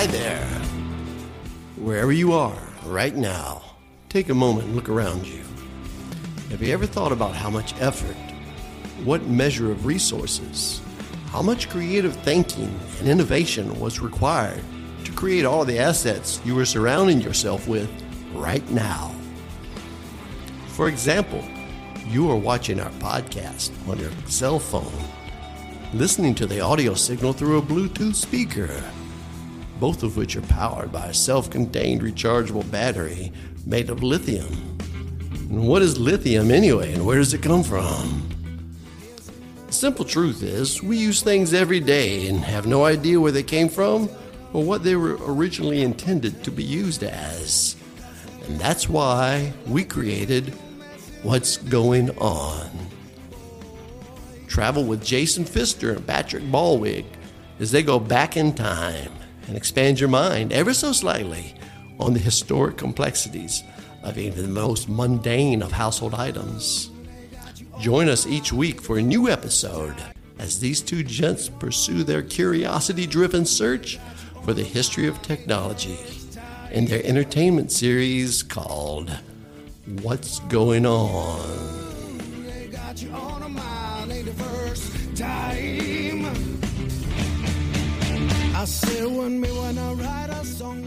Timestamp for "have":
6.48-6.62, 42.40-42.66